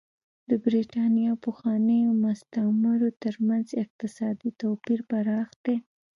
[0.49, 5.75] د برېټانیا پخوانیو مستعمرو ترمنځ اقتصادي توپیر پراخ دی.